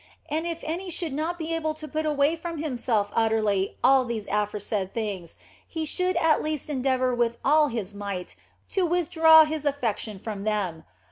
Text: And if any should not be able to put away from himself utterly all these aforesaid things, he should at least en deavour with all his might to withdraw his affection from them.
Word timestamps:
And 0.31 0.47
if 0.47 0.63
any 0.63 0.89
should 0.89 1.13
not 1.13 1.37
be 1.37 1.53
able 1.53 1.75
to 1.75 1.87
put 1.87 2.07
away 2.07 2.35
from 2.35 2.57
himself 2.57 3.11
utterly 3.13 3.77
all 3.83 4.03
these 4.03 4.27
aforesaid 4.31 4.95
things, 4.95 5.37
he 5.67 5.85
should 5.85 6.15
at 6.17 6.41
least 6.41 6.71
en 6.71 6.81
deavour 6.81 7.15
with 7.15 7.37
all 7.45 7.67
his 7.67 7.93
might 7.93 8.35
to 8.69 8.83
withdraw 8.83 9.45
his 9.45 9.63
affection 9.63 10.17
from 10.17 10.43
them. 10.43 10.85